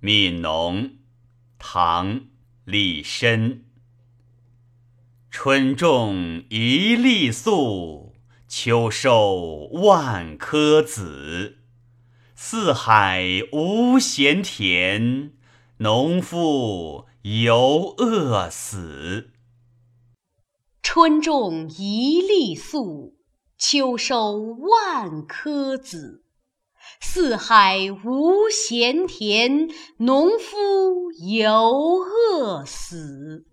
[0.00, 0.90] 悯农，
[1.58, 2.20] 唐·
[2.64, 3.62] 李绅。
[5.28, 8.14] 春种一粒粟，
[8.46, 11.58] 秋收万颗子。
[12.36, 15.32] 四海无闲田，
[15.78, 19.32] 农夫犹饿死。
[20.80, 23.16] 春种一粒粟，
[23.58, 26.22] 秋收万颗子。
[27.00, 29.68] 四海无闲田，
[29.98, 31.98] 农夫犹
[32.32, 33.44] 饿死。